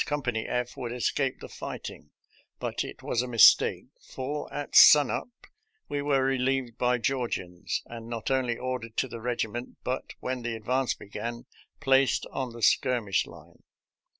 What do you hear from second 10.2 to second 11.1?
the advance